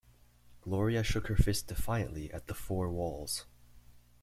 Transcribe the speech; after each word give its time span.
Gloria 0.63 1.03
shook 1.03 1.27
her 1.27 1.35
fist 1.35 1.67
defiantly 1.67 2.33
at 2.33 2.47
the 2.47 2.55
four 2.55 2.89
walls. 2.89 3.45